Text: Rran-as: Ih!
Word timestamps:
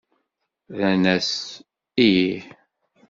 Rran-as: 0.77 1.29
Ih! 2.07 2.39